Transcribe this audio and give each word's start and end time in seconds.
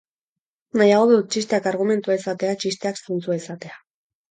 Nahiago 0.81 1.11
dut 1.11 1.29
txisteak 1.35 1.69
argumentua 1.73 2.17
izatea, 2.23 2.57
txisteak 2.65 3.01
zentzua 3.05 3.41
izatea. 3.45 3.81